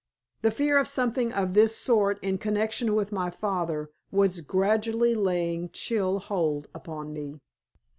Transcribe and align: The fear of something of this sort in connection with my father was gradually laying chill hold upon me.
The 0.41 0.49
fear 0.49 0.79
of 0.79 0.87
something 0.87 1.31
of 1.31 1.53
this 1.53 1.77
sort 1.77 2.17
in 2.23 2.39
connection 2.39 2.95
with 2.95 3.11
my 3.11 3.29
father 3.29 3.91
was 4.11 4.41
gradually 4.41 5.13
laying 5.13 5.69
chill 5.69 6.17
hold 6.17 6.67
upon 6.73 7.13
me. 7.13 7.39